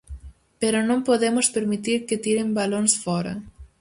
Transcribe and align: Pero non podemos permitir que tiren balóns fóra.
Pero 0.61 0.79
non 0.89 1.05
podemos 1.09 1.47
permitir 1.55 1.99
que 2.07 2.21
tiren 2.25 2.49
balóns 2.57 2.93
fóra. 3.03 3.33